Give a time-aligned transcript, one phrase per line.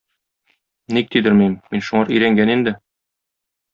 [0.95, 2.75] Ник тидермим, мин шуңар өйрәнгән инде.